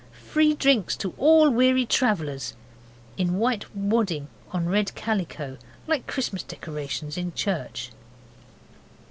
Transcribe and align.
Free 0.31 0.55
Drinks 0.55 0.95
to 0.95 1.13
all 1.19 1.51
Weary 1.51 1.85
Travellers', 1.85 2.55
in 3.17 3.37
white 3.37 3.65
wadding 3.75 4.29
on 4.51 4.67
red 4.67 4.95
calico, 4.95 5.59
like 5.85 6.07
Christmas 6.07 6.41
decorations 6.41 7.17
in 7.17 7.33
church. 7.33 7.91